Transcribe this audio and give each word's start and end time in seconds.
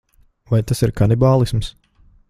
Vai 0.53 0.61
tas 0.71 0.81
ir 0.87 0.95
kanibālisms? 1.01 1.73